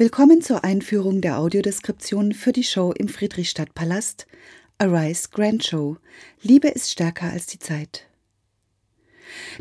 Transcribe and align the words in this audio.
Willkommen 0.00 0.40
zur 0.40 0.64
Einführung 0.64 1.20
der 1.20 1.38
Audiodeskription 1.38 2.32
für 2.32 2.52
die 2.52 2.64
Show 2.64 2.90
im 2.92 3.06
Friedrichstadtpalast 3.06 4.26
Arise 4.78 5.28
Grand 5.30 5.62
Show. 5.62 5.98
Liebe 6.40 6.68
ist 6.68 6.90
stärker 6.90 7.30
als 7.30 7.44
die 7.44 7.58
Zeit. 7.58 8.06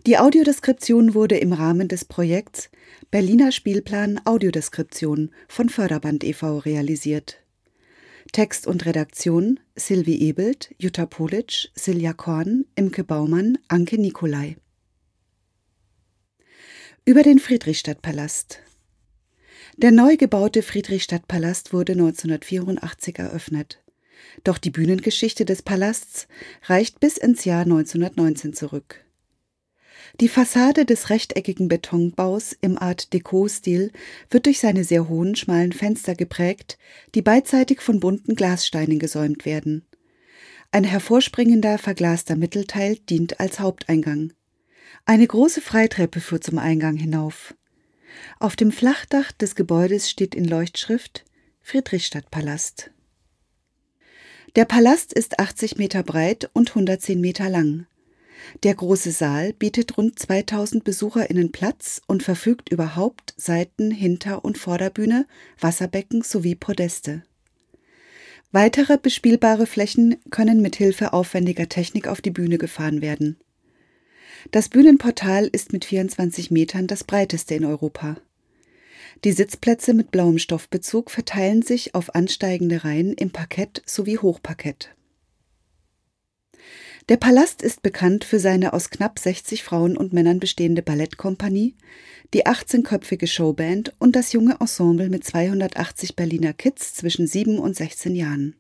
Die 0.06 0.18
Audiodeskription 0.18 1.14
wurde 1.14 1.36
im 1.36 1.52
Rahmen 1.52 1.90
des 1.90 2.06
Projekts 2.06 2.70
Berliner 3.12 3.52
Spielplan 3.52 4.22
Audiodeskription 4.24 5.32
von 5.50 5.68
Förderband 5.68 6.24
e.V. 6.24 6.60
realisiert. 6.60 7.44
Text 8.32 8.66
und 8.66 8.86
Redaktion 8.86 9.60
Silvi 9.76 10.16
Ebelt, 10.20 10.74
Jutta 10.78 11.06
Politsch, 11.06 11.68
Silja 11.76 12.14
Korn, 12.14 12.64
Imke 12.76 13.04
Baumann, 13.04 13.58
Anke 13.68 14.00
Nikolai. 14.00 14.56
Über 17.04 17.24
den 17.24 17.40
Friedrichstadtpalast 17.40 18.62
der 19.82 19.92
neu 19.92 20.18
gebaute 20.18 20.62
Friedrichstadtpalast 20.62 21.72
wurde 21.72 21.94
1984 21.94 23.18
eröffnet. 23.18 23.82
Doch 24.44 24.58
die 24.58 24.72
Bühnengeschichte 24.72 25.46
des 25.46 25.62
Palasts 25.62 26.28
reicht 26.66 27.00
bis 27.00 27.18
ins 27.18 27.46
Jahr 27.46 27.62
1919 27.62 28.54
zurück. 28.54 29.06
Die 30.20 30.28
Fassade 30.28 30.86
des 30.86 31.10
rechteckigen 31.10 31.70
Betonbaus 31.70 32.54
im 32.60 32.78
Art 32.78 33.14
Deco-Stil 33.14 33.92
wird 34.30 34.48
durch 34.48 34.60
seine 34.60 34.84
sehr 34.84 35.08
hohen, 35.08 35.36
schmalen 35.36 35.72
Fenster 35.72 36.14
geprägt, 36.14 36.78
die 37.16 37.22
beidseitig 37.22 37.80
von 37.80 38.02
bunten 38.02 38.36
Glassteinen 38.36 39.00
gesäumt 39.00 39.46
werden. 39.46 39.86
Ein 40.72 40.84
hervorspringender, 40.84 41.78
verglaster 41.78 42.36
Mittelteil 42.36 42.98
dient 42.98 43.40
als 43.40 43.62
Haupteingang. 43.62 44.34
Eine 45.06 45.26
große 45.26 45.62
Freitreppe 45.62 46.20
führt 46.20 46.44
zum 46.44 46.58
Eingang 46.58 46.98
hinauf. 46.98 47.54
Auf 48.40 48.56
dem 48.56 48.72
Flachdach 48.72 49.32
des 49.32 49.56
Gebäudes 49.56 50.10
steht 50.10 50.36
in 50.36 50.46
Leuchtschrift 50.46 51.26
Friedrichstadtpalast. 51.62 52.92
Der 54.56 54.66
Palast 54.66 55.14
ist 55.14 55.40
80 55.40 55.78
Meter 55.78 56.04
breit 56.04 56.50
und 56.54 56.70
110 56.70 57.22
Meter 57.22 57.50
lang. 57.50 57.86
Der 58.64 58.74
große 58.74 59.12
Saal 59.12 59.54
bietet 59.54 59.98
rund 59.98 60.18
2000 60.18 60.84
BesucherInnen 60.84 61.52
Platz 61.52 62.02
und 62.08 62.24
verfügt 62.24 62.70
über 62.70 62.96
Haupt-, 62.96 63.34
Seiten-, 63.38 63.92
Hinter- 63.92 64.44
und 64.44 64.58
Vorderbühne, 64.58 65.28
Wasserbecken 65.60 66.24
sowie 66.24 66.56
Podeste. 66.56 67.24
Weitere 68.52 68.98
bespielbare 68.98 69.68
Flächen 69.68 70.18
können 70.32 70.62
mit 70.62 70.76
Hilfe 70.76 71.14
aufwendiger 71.14 71.70
Technik 71.70 72.08
auf 72.08 72.22
die 72.22 72.32
Bühne 72.32 72.58
gefahren 72.58 73.02
werden. 73.02 73.38
Das 74.52 74.70
Bühnenportal 74.70 75.48
ist 75.48 75.74
mit 75.74 75.86
24 75.86 76.52
Metern 76.52 76.88
das 76.88 77.04
breiteste 77.04 77.56
in 77.56 77.66
Europa. 77.66 78.18
Die 79.24 79.32
Sitzplätze 79.32 79.94
mit 79.94 80.12
blauem 80.12 80.38
Stoffbezug 80.38 81.12
verteilen 81.12 81.62
sich 81.62 81.94
auf 81.96 82.16
ansteigende 82.16 82.84
Reihen 82.84 83.14
im 83.14 83.32
Parkett 83.32 83.82
sowie 83.86 84.18
Hochparkett. 84.18 84.96
Der 87.10 87.18
Palast 87.18 87.64
ist 87.64 87.82
bekannt 87.82 88.24
für 88.24 88.40
seine 88.40 88.72
aus 88.74 88.92
knapp 88.92 89.18
60 89.18 89.64
Frauen 89.64 89.98
und 89.98 90.14
Männern 90.14 90.40
bestehende 90.40 90.84
Ballettkompanie, 90.84 91.76
die 92.36 92.46
18-köpfige 92.46 93.26
Showband 93.26 93.96
und 93.98 94.16
das 94.16 94.32
junge 94.32 94.58
Ensemble 94.60 95.10
mit 95.10 95.24
280 95.24 96.16
Berliner 96.16 96.54
Kids 96.54 96.94
zwischen 96.94 97.26
7 97.26 97.58
und 97.58 97.76
16 97.76 98.16
Jahren. 98.16 98.56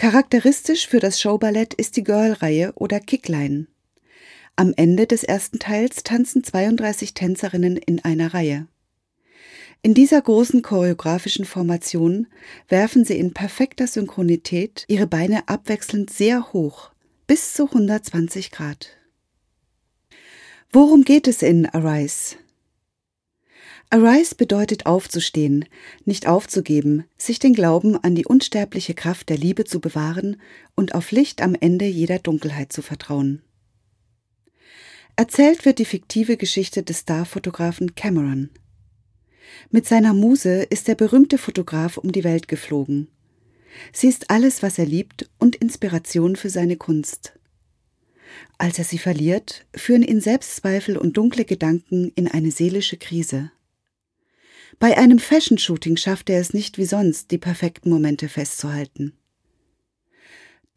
Charakteristisch 0.00 0.88
für 0.88 0.98
das 0.98 1.20
Showballett 1.20 1.74
ist 1.74 1.94
die 1.98 2.04
Girl-Reihe 2.04 2.72
oder 2.74 3.00
Kickline. 3.00 3.66
Am 4.56 4.72
Ende 4.74 5.06
des 5.06 5.24
ersten 5.24 5.58
Teils 5.58 6.04
tanzen 6.04 6.42
32 6.42 7.12
Tänzerinnen 7.12 7.76
in 7.76 8.02
einer 8.02 8.32
Reihe. 8.32 8.66
In 9.82 9.92
dieser 9.92 10.22
großen 10.22 10.62
choreografischen 10.62 11.44
Formation 11.44 12.28
werfen 12.70 13.04
sie 13.04 13.18
in 13.18 13.34
perfekter 13.34 13.86
Synchronität 13.86 14.86
ihre 14.88 15.06
Beine 15.06 15.46
abwechselnd 15.50 16.08
sehr 16.08 16.54
hoch, 16.54 16.92
bis 17.26 17.52
zu 17.52 17.66
120 17.66 18.52
Grad. 18.52 18.96
Worum 20.72 21.04
geht 21.04 21.28
es 21.28 21.42
in 21.42 21.66
Arise? 21.66 22.36
Arise 23.92 24.36
bedeutet 24.36 24.86
aufzustehen, 24.86 25.64
nicht 26.04 26.28
aufzugeben, 26.28 27.04
sich 27.18 27.40
den 27.40 27.54
Glauben 27.54 27.96
an 27.96 28.14
die 28.14 28.24
unsterbliche 28.24 28.94
Kraft 28.94 29.28
der 29.28 29.36
Liebe 29.36 29.64
zu 29.64 29.80
bewahren 29.80 30.40
und 30.76 30.94
auf 30.94 31.10
Licht 31.10 31.42
am 31.42 31.56
Ende 31.56 31.86
jeder 31.86 32.20
Dunkelheit 32.20 32.72
zu 32.72 32.82
vertrauen. 32.82 33.42
Erzählt 35.16 35.64
wird 35.64 35.80
die 35.80 35.84
fiktive 35.84 36.36
Geschichte 36.36 36.84
des 36.84 37.00
Starfotografen 37.00 37.96
Cameron. 37.96 38.50
Mit 39.70 39.86
seiner 39.86 40.14
Muse 40.14 40.62
ist 40.62 40.86
der 40.86 40.94
berühmte 40.94 41.36
Fotograf 41.36 41.98
um 41.98 42.12
die 42.12 42.22
Welt 42.22 42.46
geflogen. 42.46 43.08
Sie 43.92 44.06
ist 44.06 44.30
alles, 44.30 44.62
was 44.62 44.78
er 44.78 44.86
liebt 44.86 45.28
und 45.38 45.56
Inspiration 45.56 46.36
für 46.36 46.48
seine 46.48 46.76
Kunst. 46.76 47.32
Als 48.56 48.78
er 48.78 48.84
sie 48.84 48.98
verliert, 48.98 49.66
führen 49.74 50.02
ihn 50.02 50.20
Selbstzweifel 50.20 50.96
und 50.96 51.16
dunkle 51.16 51.44
Gedanken 51.44 52.12
in 52.14 52.28
eine 52.28 52.52
seelische 52.52 52.96
Krise. 52.96 53.50
Bei 54.78 54.96
einem 54.96 55.18
Fashion-Shooting 55.18 55.96
schafft 55.96 56.30
er 56.30 56.40
es 56.40 56.54
nicht 56.54 56.78
wie 56.78 56.84
sonst, 56.84 57.30
die 57.30 57.38
perfekten 57.38 57.90
Momente 57.90 58.28
festzuhalten. 58.28 59.14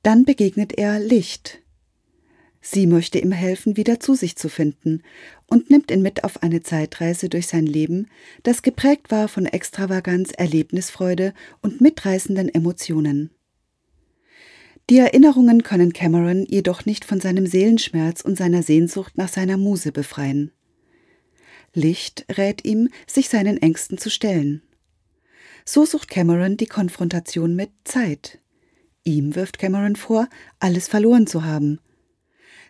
Dann 0.02 0.26
begegnet 0.26 0.74
er 0.74 1.00
Licht. 1.00 1.62
Sie 2.60 2.88
möchte 2.88 3.20
ihm 3.20 3.34
helfen, 3.34 3.76
wieder 3.76 4.00
zu 4.00 4.16
sich 4.16 4.38
zu 4.38 4.50
finden 4.50 5.04
und 5.48 5.70
nimmt 5.70 5.92
ihn 5.92 6.02
mit 6.02 6.24
auf 6.24 6.44
eine 6.44 6.64
Zeitreise 6.64 7.28
durch 7.28 7.48
sein 7.48 7.66
Leben, 7.66 8.08
das 8.44 8.62
geprägt 8.62 9.12
war 9.12 9.28
von 9.28 9.46
Extravaganz, 9.46 10.32
Erlebnisfreude 10.32 11.34
und 11.62 11.82
mitreißenden 11.82 12.48
Emotionen. 12.54 13.32
Die 14.90 14.98
Erinnerungen 14.98 15.64
können 15.64 15.94
Cameron 15.94 16.46
jedoch 16.46 16.86
nicht 16.86 17.06
von 17.06 17.22
seinem 17.22 17.48
Seelenschmerz 17.48 18.22
und 18.22 18.38
seiner 18.38 18.64
Sehnsucht 18.64 19.18
nach 19.18 19.30
seiner 19.30 19.58
Muse 19.58 19.92
befreien. 19.92 20.52
Licht 21.74 22.26
rät 22.38 22.66
ihm, 22.66 22.90
sich 23.08 23.30
seinen 23.30 23.58
Ängsten 23.58 23.98
zu 23.98 24.10
stellen. 24.10 24.62
So 25.66 25.86
sucht 25.86 26.10
Cameron 26.10 26.58
die 26.58 26.68
Konfrontation 26.68 27.56
mit 27.56 27.72
Zeit. 27.84 28.40
Ihm 29.04 29.36
wirft 29.36 29.58
Cameron 29.58 29.96
vor, 29.96 30.28
alles 30.60 30.88
verloren 30.88 31.28
zu 31.28 31.44
haben. 31.44 31.80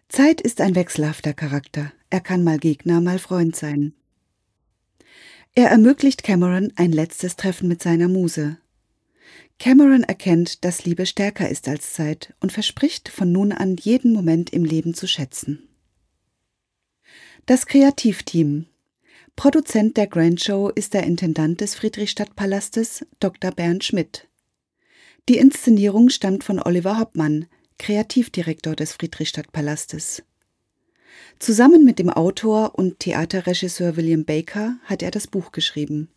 Zeit 0.09 0.41
ist 0.41 0.61
ein 0.61 0.75
wechselhafter 0.75 1.33
Charakter. 1.33 1.91
Er 2.09 2.21
kann 2.21 2.43
mal 2.43 2.59
Gegner, 2.59 3.01
mal 3.01 3.19
Freund 3.19 3.55
sein. 3.55 3.93
Er 5.55 5.69
ermöglicht 5.69 6.23
Cameron 6.23 6.71
ein 6.75 6.91
letztes 6.91 7.35
Treffen 7.35 7.67
mit 7.67 7.81
seiner 7.81 8.07
Muse. 8.07 8.57
Cameron 9.59 10.03
erkennt, 10.03 10.65
dass 10.65 10.85
Liebe 10.85 11.05
stärker 11.05 11.49
ist 11.49 11.67
als 11.67 11.93
Zeit 11.93 12.33
und 12.39 12.51
verspricht 12.51 13.09
von 13.09 13.31
nun 13.31 13.51
an 13.51 13.75
jeden 13.77 14.13
Moment 14.13 14.51
im 14.51 14.65
Leben 14.65 14.93
zu 14.93 15.07
schätzen. 15.07 15.67
Das 17.45 17.65
Kreativteam 17.65 18.67
Produzent 19.35 19.97
der 19.97 20.07
Grand 20.07 20.41
Show 20.41 20.69
ist 20.69 20.94
der 20.94 21.03
Intendant 21.03 21.59
des 21.59 21.75
Friedrichstadtpalastes, 21.75 23.05
Dr. 23.19 23.51
Bernd 23.51 23.83
Schmidt. 23.83 24.27
Die 25.27 25.38
Inszenierung 25.38 26.09
stammt 26.09 26.44
von 26.44 26.61
Oliver 26.61 26.99
Hoppmann, 26.99 27.47
Kreativdirektor 27.79 28.75
des 28.75 28.94
Friedrichstadtpalastes. 28.94 30.23
Zusammen 31.39 31.83
mit 31.83 31.99
dem 31.99 32.09
Autor 32.09 32.75
und 32.75 32.99
Theaterregisseur 32.99 33.97
William 33.97 34.23
Baker 34.23 34.77
hat 34.83 35.01
er 35.01 35.11
das 35.11 35.27
Buch 35.27 35.51
geschrieben. 35.51 36.09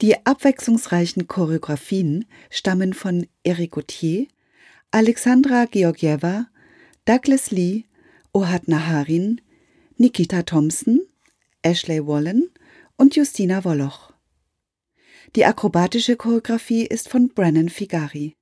Die 0.00 0.24
abwechslungsreichen 0.24 1.26
Choreografien 1.26 2.24
stammen 2.50 2.94
von 2.94 3.26
Eric 3.42 3.72
Gauthier, 3.72 4.28
Alexandra 4.92 5.64
Georgieva, 5.64 6.46
Douglas 7.04 7.50
Lee, 7.50 7.84
Ohad 8.32 8.68
Naharin, 8.68 9.40
Nikita 9.96 10.44
Thompson, 10.44 11.07
Ashley 11.62 12.06
Wallen 12.06 12.50
und 12.96 13.16
Justina 13.16 13.64
Wolloch. 13.64 14.12
Die 15.34 15.44
akrobatische 15.44 16.16
Choreografie 16.16 16.86
ist 16.86 17.08
von 17.08 17.30
Brennan 17.30 17.68
Figari. 17.68 18.36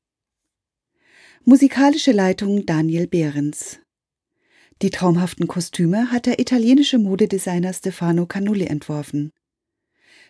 Musikalische 1.45 2.13
Leitung 2.13 2.67
Daniel 2.67 3.07
Behrens. 3.07 3.79
Die 4.83 4.91
traumhaften 4.91 5.47
Kostüme 5.47 6.13
hat 6.13 6.27
der 6.27 6.39
italienische 6.39 6.99
Modedesigner 6.99 7.73
Stefano 7.73 8.27
Canulli 8.27 8.67
entworfen. 8.67 9.33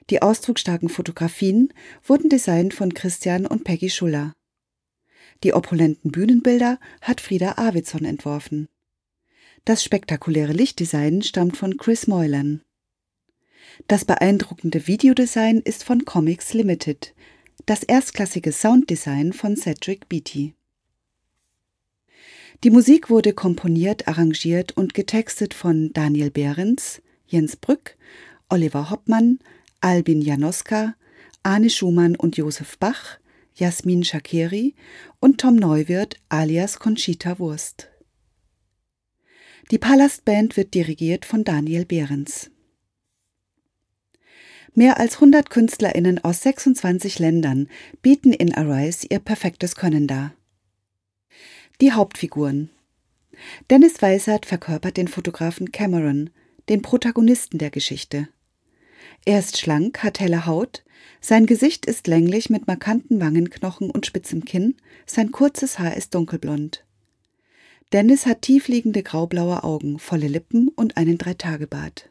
Die 0.09 0.23
ausdrucksstarken 0.23 0.88
Fotografien 0.88 1.73
wurden 2.05 2.29
designt 2.29 2.73
von 2.73 2.94
Christian 2.94 3.47
und 3.47 3.65
Peggy 3.65 3.91
Schuller. 3.91 4.33
Die 5.43 5.53
opulenten 5.55 6.12
Bühnenbilder 6.12 6.79
hat 7.00 7.21
Frieda 7.21 7.55
Arvidsson 7.56 8.05
entworfen. 8.05 8.69
Das 9.65 9.83
spektakuläre 9.83 10.53
Lichtdesign 10.53 11.23
stammt 11.23 11.56
von 11.56 11.77
Chris 11.77 12.06
Moylan. 12.06 12.62
Das 13.88 14.05
beeindruckende 14.05 14.87
Videodesign 14.87 15.58
ist 15.58 15.84
von 15.84 16.05
Comics 16.05 16.55
Limited, 16.55 17.14
das 17.67 17.82
erstklassige 17.82 18.52
Sounddesign 18.52 19.32
von 19.32 19.56
Cedric 19.56 20.08
Beatty. 20.08 20.55
Die 22.64 22.70
Musik 22.70 23.11
wurde 23.11 23.34
komponiert, 23.34 24.08
arrangiert 24.08 24.76
und 24.76 24.94
getextet 24.94 25.52
von 25.52 25.93
Daniel 25.93 26.31
Behrens, 26.31 27.02
Jens 27.26 27.56
Brück 27.56 27.96
Oliver 28.49 28.90
Hoppmann, 28.90 29.40
Albin 29.81 30.23
Janoska, 30.23 30.94
Arne 31.43 31.69
Schumann 31.69 32.17
und 32.17 32.37
Josef 32.37 32.78
Bach, 32.78 33.19
Jasmin 33.55 34.05
Shakeri 34.05 34.75
und 35.20 35.40
Tom 35.40 35.56
Neuwirth 35.56 36.17
alias 36.28 36.78
Conchita 36.78 37.38
Wurst. 37.38 37.88
Die 39.70 39.78
Palastband 39.78 40.56
wird 40.56 40.75
dirigiert 40.75 41.25
von 41.25 41.43
Daniel 41.43 41.84
Behrens. 41.84 42.50
Mehr 44.78 45.00
als 45.00 45.14
100 45.14 45.49
KünstlerInnen 45.49 46.23
aus 46.23 46.43
26 46.43 47.19
Ländern 47.19 47.70
bieten 48.02 48.34
in 48.34 48.55
Arise 48.55 49.06
ihr 49.08 49.20
perfektes 49.20 49.75
Können 49.75 50.06
dar. 50.06 50.34
Die 51.81 51.93
Hauptfiguren 51.93 52.69
Dennis 53.70 54.02
Weisert 54.02 54.44
verkörpert 54.44 54.99
den 54.99 55.08
Fotografen 55.08 55.73
Cameron, 55.73 56.28
den 56.69 56.82
Protagonisten 56.82 57.56
der 57.56 57.70
Geschichte. 57.70 58.28
Er 59.25 59.38
ist 59.38 59.56
schlank, 59.56 60.02
hat 60.02 60.20
helle 60.20 60.44
Haut, 60.44 60.84
sein 61.23 61.46
Gesicht 61.46 61.87
ist 61.87 62.06
länglich 62.06 62.50
mit 62.50 62.67
markanten 62.67 63.19
Wangenknochen 63.19 63.90
und 63.90 64.05
spitzem 64.05 64.44
Kinn, 64.44 64.75
sein 65.06 65.32
kurzes 65.32 65.78
Haar 65.78 65.96
ist 65.96 66.14
dunkelblond. 66.14 66.84
Dennis 67.94 68.26
hat 68.26 68.43
tiefliegende 68.43 69.02
graublaue 69.02 69.64
Augen, 69.64 69.99
volle 69.99 70.28
Lippen 70.28 70.69
und 70.69 70.99
einen 70.99 71.17
Dreitagebart. 71.17 72.11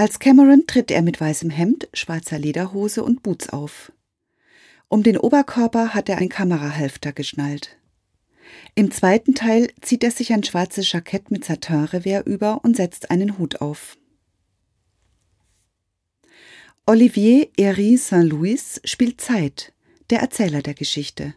Als 0.00 0.18
Cameron 0.18 0.66
tritt 0.66 0.90
er 0.90 1.02
mit 1.02 1.20
weißem 1.20 1.50
Hemd, 1.50 1.90
schwarzer 1.92 2.38
Lederhose 2.38 3.04
und 3.04 3.22
Boots 3.22 3.50
auf. 3.50 3.92
Um 4.88 5.02
den 5.02 5.18
Oberkörper 5.18 5.92
hat 5.92 6.08
er 6.08 6.16
ein 6.16 6.30
Kamerahalfter 6.30 7.12
geschnallt. 7.12 7.76
Im 8.74 8.90
zweiten 8.90 9.34
Teil 9.34 9.68
zieht 9.82 10.02
er 10.02 10.10
sich 10.10 10.32
ein 10.32 10.42
schwarzes 10.42 10.90
Jackett 10.90 11.30
mit 11.30 11.44
Satinrevers 11.44 12.24
über 12.24 12.64
und 12.64 12.76
setzt 12.76 13.10
einen 13.10 13.36
Hut 13.36 13.60
auf. 13.60 13.98
Olivier 16.86 17.50
Herry 17.58 17.98
Saint-Louis 17.98 18.80
spielt 18.84 19.20
Zeit, 19.20 19.74
der 20.08 20.20
Erzähler 20.20 20.62
der 20.62 20.72
Geschichte. 20.72 21.34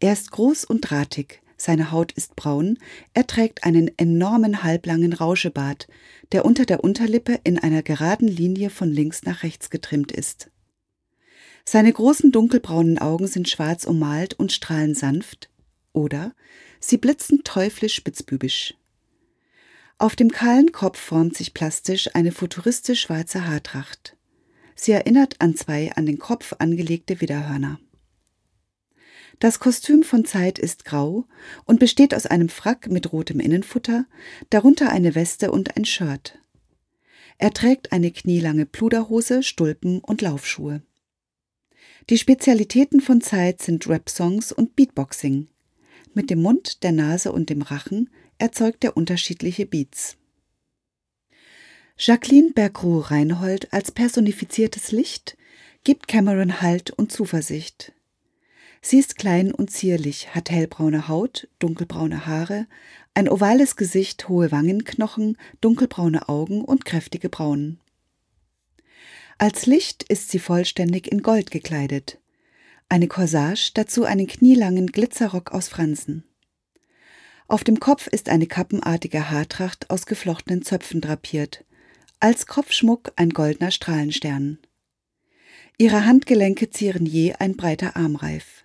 Er 0.00 0.12
ist 0.12 0.32
groß 0.32 0.64
und 0.64 0.80
drahtig, 0.80 1.40
seine 1.56 1.90
Haut 1.90 2.12
ist 2.12 2.36
braun, 2.36 2.78
er 3.14 3.26
trägt 3.26 3.64
einen 3.64 3.90
enormen 3.96 4.62
halblangen 4.62 5.12
Rauschebart, 5.12 5.88
der 6.32 6.44
unter 6.44 6.66
der 6.66 6.84
Unterlippe 6.84 7.40
in 7.44 7.58
einer 7.58 7.82
geraden 7.82 8.28
Linie 8.28 8.70
von 8.70 8.90
links 8.90 9.22
nach 9.22 9.42
rechts 9.42 9.70
getrimmt 9.70 10.12
ist. 10.12 10.50
Seine 11.64 11.92
großen 11.92 12.30
dunkelbraunen 12.30 12.98
Augen 12.98 13.26
sind 13.26 13.48
schwarz 13.48 13.84
ummalt 13.84 14.34
und 14.34 14.52
strahlen 14.52 14.94
sanft, 14.94 15.50
oder 15.92 16.32
sie 16.78 16.98
blitzen 16.98 17.42
teuflisch 17.42 17.94
spitzbübisch. 17.94 18.74
Auf 19.98 20.14
dem 20.14 20.30
kahlen 20.30 20.72
Kopf 20.72 21.00
formt 21.00 21.36
sich 21.36 21.54
plastisch 21.54 22.14
eine 22.14 22.30
futuristisch 22.30 23.00
schwarze 23.00 23.46
Haartracht. 23.46 24.16
Sie 24.74 24.92
erinnert 24.92 25.40
an 25.40 25.56
zwei 25.56 25.90
an 25.92 26.04
den 26.04 26.18
Kopf 26.18 26.54
angelegte 26.58 27.22
Widderhörner. 27.22 27.80
Das 29.38 29.58
Kostüm 29.60 30.02
von 30.02 30.24
Zeit 30.24 30.58
ist 30.58 30.84
grau 30.84 31.26
und 31.64 31.78
besteht 31.78 32.14
aus 32.14 32.26
einem 32.26 32.48
Frack 32.48 32.88
mit 32.88 33.12
rotem 33.12 33.40
Innenfutter, 33.40 34.06
darunter 34.48 34.90
eine 34.90 35.14
Weste 35.14 35.50
und 35.50 35.76
ein 35.76 35.84
Shirt. 35.84 36.38
Er 37.38 37.52
trägt 37.52 37.92
eine 37.92 38.10
knielange 38.10 38.64
Pluderhose, 38.64 39.42
Stulpen 39.42 40.00
und 40.00 40.22
Laufschuhe. 40.22 40.82
Die 42.08 42.18
Spezialitäten 42.18 43.00
von 43.00 43.20
Zeit 43.20 43.60
sind 43.60 43.86
Rap-Songs 43.88 44.52
und 44.52 44.74
Beatboxing. 44.74 45.48
Mit 46.14 46.30
dem 46.30 46.40
Mund, 46.40 46.82
der 46.82 46.92
Nase 46.92 47.32
und 47.32 47.50
dem 47.50 47.60
Rachen 47.60 48.08
erzeugt 48.38 48.84
er 48.84 48.96
unterschiedliche 48.96 49.66
Beats. 49.66 50.16
Jacqueline 51.98 52.52
Bergroux-Reinhold 52.52 53.72
als 53.72 53.90
personifiziertes 53.90 54.92
Licht 54.92 55.36
gibt 55.84 56.08
Cameron 56.08 56.60
Halt 56.62 56.90
und 56.90 57.12
Zuversicht. 57.12 57.92
Sie 58.88 59.00
ist 59.00 59.18
klein 59.18 59.50
und 59.50 59.68
zierlich, 59.68 60.32
hat 60.32 60.48
hellbraune 60.48 61.08
Haut, 61.08 61.48
dunkelbraune 61.58 62.24
Haare, 62.26 62.68
ein 63.14 63.28
ovales 63.28 63.74
Gesicht, 63.74 64.28
hohe 64.28 64.52
Wangenknochen, 64.52 65.36
dunkelbraune 65.60 66.28
Augen 66.28 66.64
und 66.64 66.84
kräftige 66.84 67.28
Brauen. 67.28 67.80
Als 69.38 69.66
Licht 69.66 70.04
ist 70.04 70.30
sie 70.30 70.38
vollständig 70.38 71.10
in 71.10 71.22
Gold 71.22 71.50
gekleidet. 71.50 72.20
Eine 72.88 73.08
Corsage, 73.08 73.72
dazu 73.74 74.04
einen 74.04 74.28
knielangen 74.28 74.86
Glitzerrock 74.86 75.50
aus 75.50 75.66
Fransen. 75.66 76.22
Auf 77.48 77.64
dem 77.64 77.80
Kopf 77.80 78.06
ist 78.06 78.28
eine 78.28 78.46
kappenartige 78.46 79.30
Haartracht 79.30 79.90
aus 79.90 80.06
geflochtenen 80.06 80.62
Zöpfen 80.62 81.00
drapiert, 81.00 81.64
als 82.20 82.46
Kopfschmuck 82.46 83.12
ein 83.16 83.30
goldener 83.30 83.72
Strahlenstern. 83.72 84.60
Ihre 85.76 86.06
Handgelenke 86.06 86.70
zieren 86.70 87.04
je 87.04 87.32
ein 87.32 87.56
breiter 87.56 87.96
Armreif. 87.96 88.55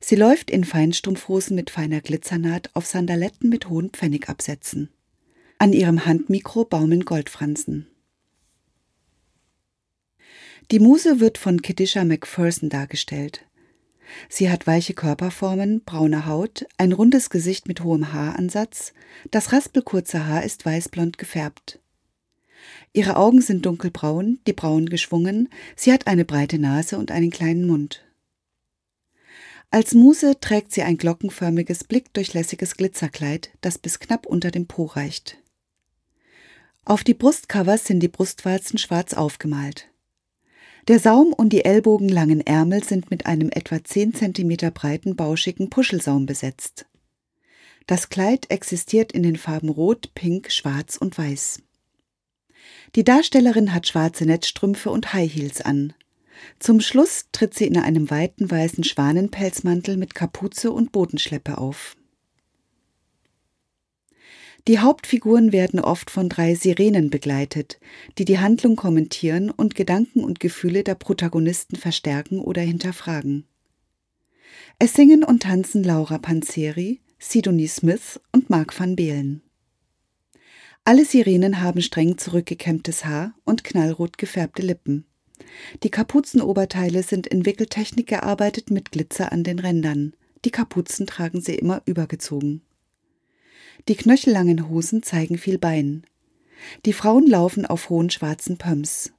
Sie 0.00 0.16
läuft 0.16 0.50
in 0.50 0.64
Feinstrumpfhosen 0.64 1.56
mit 1.56 1.70
feiner 1.70 2.00
Glitzernaht 2.00 2.70
auf 2.74 2.86
Sandaletten 2.86 3.50
mit 3.50 3.68
hohen 3.68 3.90
Pfennigabsätzen. 3.90 4.90
An 5.58 5.72
ihrem 5.72 6.06
Handmikro 6.06 6.64
baumeln 6.64 7.04
Goldfransen. 7.04 7.88
Die 10.70 10.78
Muse 10.78 11.18
wird 11.18 11.38
von 11.38 11.62
Kiddisha 11.62 12.04
McPherson 12.04 12.68
dargestellt. 12.68 13.46
Sie 14.28 14.50
hat 14.50 14.66
weiche 14.66 14.94
Körperformen, 14.94 15.82
braune 15.84 16.26
Haut, 16.26 16.66
ein 16.76 16.92
rundes 16.92 17.30
Gesicht 17.30 17.68
mit 17.68 17.82
hohem 17.82 18.12
Haaransatz, 18.12 18.92
das 19.30 19.52
raspelkurze 19.52 20.26
Haar 20.26 20.44
ist 20.44 20.64
weißblond 20.64 21.18
gefärbt. 21.18 21.80
Ihre 22.92 23.16
Augen 23.16 23.40
sind 23.40 23.66
dunkelbraun, 23.66 24.40
die 24.46 24.52
Brauen 24.52 24.88
geschwungen, 24.88 25.48
sie 25.76 25.92
hat 25.92 26.06
eine 26.06 26.24
breite 26.24 26.58
Nase 26.58 26.98
und 26.98 27.10
einen 27.10 27.30
kleinen 27.30 27.66
Mund. 27.66 28.07
Als 29.70 29.92
Muse 29.92 30.40
trägt 30.40 30.72
sie 30.72 30.82
ein 30.82 30.96
glockenförmiges, 30.96 31.84
blickdurchlässiges 31.84 32.76
Glitzerkleid, 32.76 33.50
das 33.60 33.78
bis 33.78 33.98
knapp 33.98 34.24
unter 34.24 34.50
dem 34.50 34.66
Po 34.66 34.84
reicht. 34.84 35.38
Auf 36.86 37.04
die 37.04 37.12
Brustcovers 37.12 37.84
sind 37.84 38.00
die 38.00 38.08
Brustwarzen 38.08 38.78
schwarz 38.78 39.12
aufgemalt. 39.12 39.88
Der 40.88 40.98
Saum 40.98 41.34
und 41.34 41.52
die 41.52 41.66
ellbogenlangen 41.66 42.40
Ärmel 42.40 42.82
sind 42.82 43.10
mit 43.10 43.26
einem 43.26 43.50
etwa 43.50 43.84
10 43.84 44.14
cm 44.14 44.72
breiten, 44.72 45.16
bauschigen 45.16 45.68
Puschelsaum 45.68 46.24
besetzt. 46.24 46.86
Das 47.86 48.08
Kleid 48.08 48.50
existiert 48.50 49.12
in 49.12 49.22
den 49.22 49.36
Farben 49.36 49.68
Rot, 49.68 50.14
Pink, 50.14 50.50
Schwarz 50.50 50.96
und 50.96 51.18
Weiß. 51.18 51.60
Die 52.94 53.04
Darstellerin 53.04 53.74
hat 53.74 53.86
schwarze 53.86 54.24
Netzstrümpfe 54.24 54.90
und 54.90 55.12
High 55.12 55.30
Heels 55.30 55.60
an. 55.60 55.92
Zum 56.58 56.80
Schluss 56.80 57.26
tritt 57.32 57.54
sie 57.54 57.66
in 57.66 57.76
einem 57.76 58.10
weiten 58.10 58.50
weißen 58.50 58.84
Schwanenpelzmantel 58.84 59.96
mit 59.96 60.14
Kapuze 60.14 60.72
und 60.72 60.92
Bodenschleppe 60.92 61.58
auf. 61.58 61.96
Die 64.66 64.80
Hauptfiguren 64.80 65.52
werden 65.52 65.80
oft 65.80 66.10
von 66.10 66.28
drei 66.28 66.54
Sirenen 66.54 67.08
begleitet, 67.08 67.80
die 68.18 68.26
die 68.26 68.38
Handlung 68.38 68.76
kommentieren 68.76 69.50
und 69.50 69.74
Gedanken 69.74 70.22
und 70.22 70.40
Gefühle 70.40 70.84
der 70.84 70.94
Protagonisten 70.94 71.76
verstärken 71.76 72.38
oder 72.38 72.60
hinterfragen. 72.60 73.46
Es 74.78 74.92
singen 74.92 75.24
und 75.24 75.44
tanzen 75.44 75.82
Laura 75.82 76.18
Panzeri, 76.18 77.00
Sidonie 77.18 77.66
Smith 77.66 78.20
und 78.32 78.50
Mark 78.50 78.78
van 78.78 78.94
Beelen. 78.94 79.42
Alle 80.84 81.04
Sirenen 81.04 81.60
haben 81.60 81.82
streng 81.82 82.18
zurückgekämmtes 82.18 83.04
Haar 83.04 83.34
und 83.44 83.64
knallrot 83.64 84.18
gefärbte 84.18 84.62
Lippen. 84.62 85.06
Die 85.82 85.90
Kapuzenoberteile 85.90 87.02
sind 87.02 87.26
in 87.26 87.46
Wickeltechnik 87.46 88.06
gearbeitet 88.06 88.70
mit 88.70 88.90
Glitzer 88.92 89.32
an 89.32 89.44
den 89.44 89.58
Rändern. 89.58 90.14
Die 90.44 90.50
Kapuzen 90.50 91.06
tragen 91.06 91.40
sie 91.40 91.54
immer 91.54 91.82
übergezogen. 91.86 92.62
Die 93.88 93.96
knöchellangen 93.96 94.68
Hosen 94.68 95.02
zeigen 95.02 95.38
viel 95.38 95.58
Bein. 95.58 96.04
Die 96.84 96.92
Frauen 96.92 97.26
laufen 97.26 97.66
auf 97.66 97.88
hohen 97.88 98.10
schwarzen 98.10 98.58
Pumps. 98.58 99.12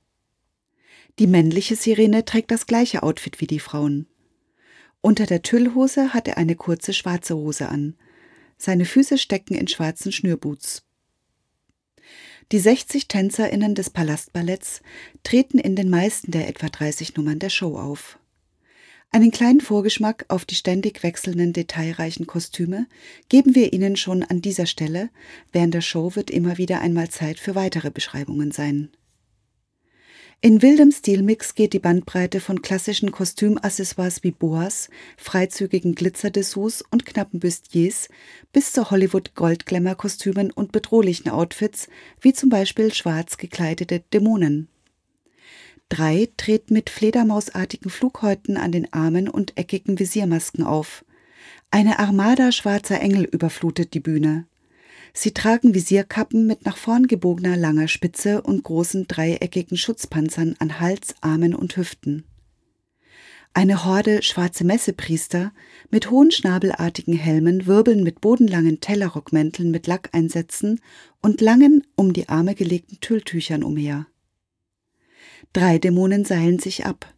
Die 1.19 1.27
männliche 1.27 1.75
Sirene 1.75 2.25
trägt 2.25 2.51
das 2.51 2.65
gleiche 2.65 3.03
Outfit 3.03 3.41
wie 3.41 3.47
die 3.47 3.59
Frauen. 3.59 4.07
Unter 5.01 5.25
der 5.25 5.41
Tüllhose 5.41 6.13
hat 6.13 6.27
er 6.27 6.37
eine 6.37 6.55
kurze 6.55 6.93
schwarze 6.93 7.35
Hose 7.35 7.69
an. 7.69 7.95
Seine 8.57 8.85
Füße 8.85 9.17
stecken 9.17 9.55
in 9.55 9.67
schwarzen 9.67 10.11
Schnürboots. 10.11 10.83
Die 12.51 12.59
60 12.59 13.07
TänzerInnen 13.07 13.75
des 13.75 13.91
Palastballetts 13.91 14.81
treten 15.23 15.59
in 15.59 15.75
den 15.75 15.89
meisten 15.89 16.31
der 16.31 16.47
etwa 16.47 16.67
30 16.67 17.15
Nummern 17.15 17.37
der 17.37 17.49
Show 17.49 17.77
auf. 17.77 18.17
Einen 19.11 19.29
kleinen 19.29 19.61
Vorgeschmack 19.61 20.25
auf 20.29 20.45
die 20.45 20.55
ständig 20.55 21.03
wechselnden 21.03 21.53
detailreichen 21.53 22.25
Kostüme 22.25 22.87
geben 23.27 23.53
wir 23.53 23.73
Ihnen 23.73 23.97
schon 23.97 24.23
an 24.23 24.41
dieser 24.41 24.65
Stelle, 24.65 25.09
während 25.51 25.73
der 25.75 25.81
Show 25.81 26.15
wird 26.15 26.31
immer 26.31 26.57
wieder 26.57 26.81
einmal 26.81 27.09
Zeit 27.09 27.39
für 27.39 27.53
weitere 27.53 27.91
Beschreibungen 27.91 28.51
sein. 28.51 28.89
In 30.41 30.61
wildem 30.61 30.89
Stilmix 30.93 31.53
geht 31.53 31.73
die 31.73 31.79
Bandbreite 31.79 32.39
von 32.39 32.61
klassischen 32.61 33.11
Kostümaccessoires 33.11 34.23
wie 34.23 34.31
Boas, 34.31 34.89
freizügigen 35.17 35.95
Glitzerdessous 35.95 36.81
und 36.89 37.05
knappen 37.05 37.41
Bustiers 37.41 38.07
bis 38.53 38.71
zu 38.71 38.89
Hollywood-Goldglamour-Kostümen 38.89 40.51
und 40.51 40.71
bedrohlichen 40.71 41.29
Outfits, 41.29 41.89
wie 42.21 42.31
zum 42.31 42.47
Beispiel 42.47 42.93
schwarz 42.93 43.35
gekleidete 43.35 44.01
Dämonen. 44.13 44.69
Drei 45.89 46.29
treten 46.37 46.73
mit 46.73 46.89
fledermausartigen 46.89 47.91
Flughäuten 47.91 48.55
an 48.55 48.71
den 48.71 48.93
Armen 48.93 49.27
und 49.27 49.57
eckigen 49.57 49.99
Visiermasken 49.99 50.63
auf. 50.63 51.03
Eine 51.69 51.99
Armada 51.99 52.53
schwarzer 52.53 53.01
Engel 53.01 53.25
überflutet 53.25 53.93
die 53.93 53.99
Bühne. 53.99 54.45
Sie 55.13 55.31
tragen 55.31 55.73
Visierkappen 55.73 56.45
mit 56.45 56.65
nach 56.65 56.77
vorn 56.77 57.07
gebogener 57.07 57.57
langer 57.57 57.87
Spitze 57.87 58.41
und 58.41 58.63
großen 58.63 59.07
dreieckigen 59.07 59.77
Schutzpanzern 59.77 60.55
an 60.59 60.79
Hals, 60.79 61.15
Armen 61.21 61.55
und 61.55 61.75
Hüften. 61.77 62.25
Eine 63.53 63.83
Horde 63.83 64.21
schwarze 64.21 64.63
Messepriester 64.63 65.51
mit 65.89 66.11
hohen 66.11 66.31
schnabelartigen 66.31 67.15
Helmen 67.15 67.65
wirbeln 67.65 68.03
mit 68.03 68.21
bodenlangen 68.21 68.79
Tellerrockmänteln 68.79 69.71
mit 69.71 69.87
Lackeinsätzen 69.87 70.79
und 71.21 71.41
langen, 71.41 71.85
um 71.95 72.13
die 72.13 72.29
Arme 72.29 72.53
gelegten 72.53 72.99
Tülltüchern 73.01 73.63
umher. 73.63 74.05
Drei 75.51 75.79
Dämonen 75.79 76.25
seilen 76.25 76.59
sich 76.59 76.85
ab. 76.85 77.11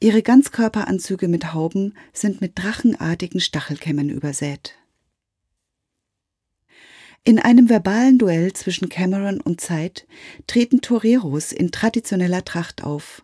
Ihre 0.00 0.22
Ganzkörperanzüge 0.22 1.26
mit 1.26 1.52
Hauben 1.52 1.94
sind 2.12 2.40
mit 2.40 2.52
drachenartigen 2.54 3.40
Stachelkämmen 3.40 4.10
übersät. 4.10 4.76
In 7.28 7.38
einem 7.38 7.68
verbalen 7.68 8.16
Duell 8.16 8.54
zwischen 8.54 8.88
Cameron 8.88 9.38
und 9.42 9.60
Zeit 9.60 10.06
treten 10.46 10.80
Toreros 10.80 11.52
in 11.52 11.70
traditioneller 11.70 12.42
Tracht 12.42 12.82
auf. 12.82 13.22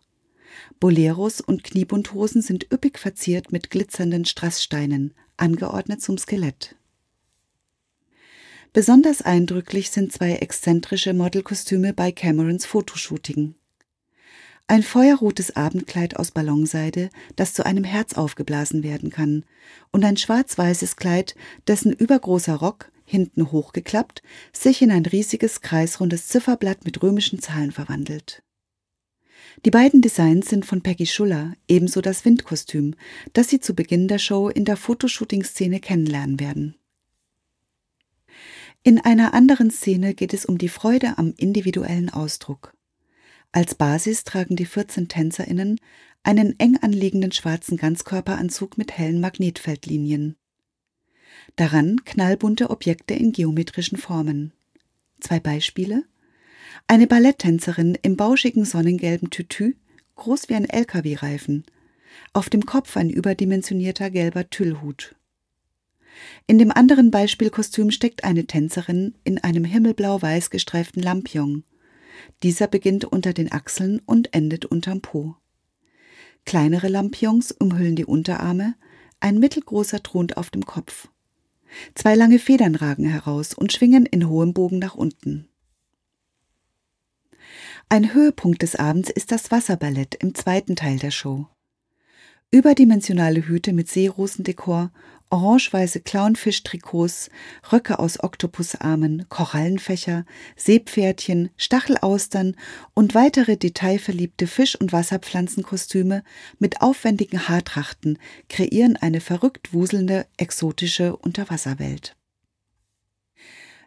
Boleros 0.79 1.41
und 1.41 1.65
Kniebundhosen 1.65 2.43
sind 2.43 2.71
üppig 2.71 2.99
verziert 2.99 3.51
mit 3.51 3.71
glitzernden 3.71 4.27
Strasssteinen, 4.27 5.15
angeordnet 5.39 6.03
zum 6.03 6.19
Skelett. 6.19 6.77
Besonders 8.75 9.23
eindrücklich 9.23 9.91
sind 9.91 10.13
zwei 10.13 10.35
exzentrische 10.35 11.15
Modelkostüme 11.15 11.95
bei 11.95 12.13
Camerons 12.13 12.67
Fotoshooting. 12.67 13.55
Ein 14.67 14.83
feuerrotes 14.83 15.57
Abendkleid 15.57 16.17
aus 16.17 16.31
Ballonseide, 16.31 17.11
das 17.37 17.53
zu 17.53 17.67
einem 17.67 17.85
Herz 17.85 18.15
aufgeblasen 18.15 18.83
werden 18.83 19.11
kann, 19.11 19.45
und 19.91 20.05
ein 20.05 20.17
schwarz-weißes 20.17 20.97
Kleid, 20.97 21.35
dessen 21.67 21.93
übergroßer 21.93 22.55
Rock 22.55 22.91
hinten 23.05 23.53
hochgeklappt, 23.53 24.23
sich 24.53 24.81
in 24.81 24.91
ein 24.91 25.05
riesiges 25.05 25.61
kreisrundes 25.61 26.29
Zifferblatt 26.29 26.87
mit 26.87 27.03
römischen 27.03 27.41
Zahlen 27.41 27.73
verwandelt. 27.73 28.43
Die 29.65 29.71
beiden 29.71 30.01
Designs 30.01 30.49
sind 30.49 30.65
von 30.65 30.83
Peggy 30.83 31.07
Schuller, 31.07 31.55
ebenso 31.69 32.01
das 32.01 32.25
Windkostüm, 32.25 32.95
das 33.35 33.49
Sie 33.51 33.61
zu 33.61 33.75
Beginn 33.75 34.09
der 34.09 34.19
Show 34.19 34.49
in 34.49 34.65
der 34.65 34.79
Fotoshooting-Szene 34.79 35.81
kennenlernen 35.81 36.41
werden. 36.41 36.75
In 38.83 38.99
einer 38.99 39.33
anderen 39.35 39.71
Szene 39.71 40.15
geht 40.15 40.35
es 40.35 40.45
um 40.45 40.59
die 40.59 40.69
Freude 40.69 41.19
am 41.19 41.35
individuellen 41.37 42.11
Ausdruck. 42.11 42.75
Als 43.55 43.77
Basis 43.77 44.25
tragen 44.25 44.57
die 44.57 44.67
14 44.67 45.07
TänzerInnen 45.07 45.79
einen 46.25 46.59
eng 46.59 46.77
anliegenden 46.83 47.31
schwarzen 47.31 47.77
Ganzkörperanzug 47.77 48.77
mit 48.77 48.99
hellen 48.99 49.21
Magnetfeldlinien. 49.21 50.35
Daran 51.55 52.05
knallbunte 52.05 52.71
Objekte 52.71 53.15
in 53.15 53.31
geometrischen 53.31 53.97
Formen. 53.97 54.53
Zwei 55.21 55.39
Beispiele. 55.39 56.03
Eine 56.89 57.07
Balletttänzerin 57.07 57.97
im 58.03 58.17
bauschigen 58.17 58.65
sonnengelben 58.65 59.31
Tütü, 59.31 59.77
groß 60.17 60.49
wie 60.49 60.57
ein 60.57 60.69
LKW-Reifen. 60.69 61.65
Auf 62.33 62.51
dem 62.51 62.67
Kopf 62.67 62.97
ein 62.97 63.09
überdimensionierter 63.09 64.11
gelber 64.11 64.51
Tüllhut. 64.51 65.15
In 66.49 66.59
dem 66.59 66.73
anderen 66.73 67.13
Beispielkostüm 67.13 67.93
steckt 67.93 68.25
eine 68.25 68.47
Tänzerin 68.49 69.15
in 69.23 69.39
einem 69.39 69.65
himmelblau-weiß 69.65 70.51
gestreiften 70.51 71.05
Lampion. 71.05 71.63
Dieser 72.43 72.67
beginnt 72.67 73.05
unter 73.05 73.33
den 73.33 73.53
Achseln 73.53 74.01
und 74.07 74.35
endet 74.35 74.65
unterm 74.65 75.01
Po. 75.01 75.37
Kleinere 76.45 76.89
Lampions 76.89 77.53
umhüllen 77.53 77.97
die 77.97 78.05
Unterarme, 78.05 78.75
ein 79.21 79.39
mittelgroßer 79.39 80.03
thront 80.03 80.37
auf 80.37 80.51
dem 80.51 80.67
Kopf. 80.67 81.09
Zwei 81.95 82.15
lange 82.15 82.39
Federn 82.39 82.75
ragen 82.75 83.07
heraus 83.07 83.55
und 83.55 83.73
schwingen 83.73 84.07
in 84.07 84.29
hohem 84.29 84.53
Bogen 84.53 84.79
nach 84.79 84.95
unten. 84.95 85.49
Ein 87.89 88.15
Höhepunkt 88.15 88.63
des 88.63 88.77
Abends 88.77 89.11
ist 89.11 89.33
das 89.33 89.51
Wasserballett 89.51 90.15
im 90.17 90.35
zweiten 90.35 90.77
Teil 90.77 90.99
der 90.99 91.11
Show. 91.11 91.47
Überdimensionale 92.51 93.47
Hüte 93.47 93.73
mit 93.73 93.89
Seerosendekor 93.89 94.93
orange-weiße 95.35 96.01
Clownfisch-Trikots, 96.01 97.29
Röcke 97.73 97.99
aus 97.99 98.23
Oktopusarmen, 98.23 99.27
Korallenfächer, 99.29 100.25
Seepferdchen, 100.57 101.51
Stachelaustern 101.57 102.57
und 102.95 103.17
weitere 103.17 103.57
detailverliebte 103.57 104.47
Fisch- 104.47 104.77
und 104.77 104.93
Wasserpflanzenkostüme 104.93 106.23
mit 106.61 106.83
aufwendigen 106.83 107.49
Haartrachten 107.49 108.19
kreieren 108.49 108.97
eine 108.97 109.21
verrückt 109.21 109.73
wuselnde, 109.73 110.27
exotische 110.37 111.17
Unterwasserwelt. 111.17 112.17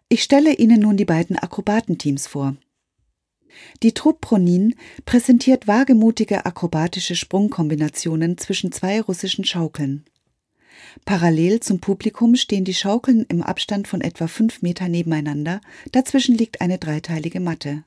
Ich 0.10 0.24
stelle 0.24 0.54
Ihnen 0.54 0.82
nun 0.82 0.98
die 0.98 1.06
beiden 1.06 1.38
Akrobatenteams 1.38 2.28
vor. 2.28 2.58
Die 3.84 3.94
Truppe 3.94 4.20
Pronin 4.22 4.76
präsentiert 5.06 5.68
wagemutige 5.68 6.46
akrobatische 6.46 7.16
Sprungkombinationen 7.16 8.38
zwischen 8.38 8.72
zwei 8.74 9.00
russischen 9.00 9.46
Schaukeln. 9.46 10.06
Parallel 11.06 11.60
zum 11.60 11.80
Publikum 11.80 12.36
stehen 12.36 12.66
die 12.66 12.74
Schaukeln 12.74 13.26
im 13.30 13.42
Abstand 13.42 13.88
von 13.88 14.02
etwa 14.02 14.28
fünf 14.28 14.62
Meter 14.62 14.90
nebeneinander, 14.90 15.62
dazwischen 15.92 16.36
liegt 16.36 16.62
eine 16.62 16.78
dreiteilige 16.78 17.40
Matte. 17.40 17.84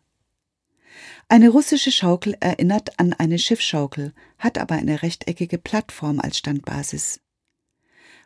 Eine 1.28 1.50
russische 1.50 1.92
Schaukel 1.92 2.36
erinnert 2.40 2.98
an 2.98 3.12
eine 3.12 3.38
Schiffschaukel, 3.38 4.12
hat 4.38 4.58
aber 4.58 4.74
eine 4.74 5.02
rechteckige 5.02 5.58
Plattform 5.58 6.20
als 6.20 6.38
Standbasis. 6.38 7.20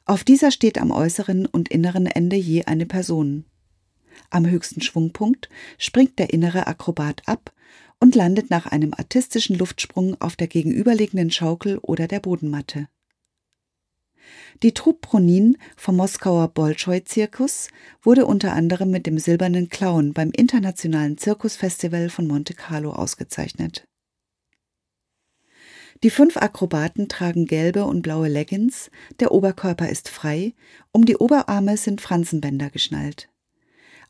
Auf 0.07 0.25
dieser 0.25 0.51
steht 0.51 0.79
am 0.79 0.91
äußeren 0.91 1.47
und 1.47 1.69
inneren 1.69 2.07
Ende 2.07 2.37
je 2.37 2.65
eine 2.65 2.87
Person. 2.87 3.45
Am 4.31 4.47
höchsten 4.47 4.81
Schwungpunkt 4.81 5.49
springt 5.79 6.19
der 6.19 6.33
innere 6.33 6.67
Akrobat 6.67 7.23
ab 7.27 7.53
und 8.01 8.15
landet 8.15 8.51
nach 8.51 8.67
einem 8.67 8.93
artistischen 8.95 9.57
Luftsprung 9.57 10.21
auf 10.21 10.37
der 10.37 10.47
gegenüberliegenden 10.47 11.31
Schaukel 11.31 11.79
oder 11.79 12.07
der 12.07 12.21
Bodenmatte. 12.21 12.89
Die 14.63 14.73
Troupe 14.73 15.01
Pronin 15.01 15.59
vom 15.77 15.97
Moskauer 15.97 16.49
Bolschoi-Zirkus 16.49 17.69
wurde 18.03 18.27
unter 18.27 18.53
anderem 18.53 18.91
mit 18.91 19.07
dem 19.07 19.19
Silbernen 19.19 19.69
Clown 19.69 20.13
beim 20.13 20.31
Internationalen 20.31 21.19
Zirkusfestival 21.19 22.09
von 22.11 22.27
Monte 22.27 22.55
Carlo 22.55 22.93
ausgezeichnet. 22.93 23.87
Die 26.03 26.11
fünf 26.11 26.37
Akrobaten 26.37 27.09
tragen 27.09 27.47
gelbe 27.47 27.85
und 27.85 28.03
blaue 28.03 28.29
Leggings, 28.29 28.91
der 29.21 29.33
Oberkörper 29.33 29.89
ist 29.89 30.09
frei, 30.09 30.53
um 30.93 31.05
die 31.07 31.17
Oberarme 31.17 31.77
sind 31.77 32.01
Fransenbänder 32.01 32.71
geschnallt. 32.71 33.31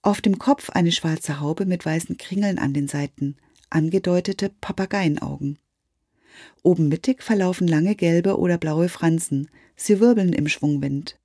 Auf 0.03 0.21
dem 0.21 0.39
Kopf 0.39 0.71
eine 0.71 0.93
schwarze 0.93 1.41
Haube 1.41 1.67
mit 1.67 1.87
weißen 1.87 2.19
Kringeln 2.19 2.59
an 2.59 2.75
den 2.75 2.89
Seiten, 2.89 3.37
angedeutete 3.71 4.51
Papageienaugen. 4.61 5.59
Oben 6.63 6.89
mittig 6.89 7.23
verlaufen 7.23 7.69
lange 7.69 7.95
gelbe 7.95 8.39
oder 8.39 8.59
blaue 8.59 8.89
Fransen, 8.89 9.49
sie 9.77 10.01
wirbeln 10.01 10.33
im 10.33 10.49
Schwungwind. 10.49 11.19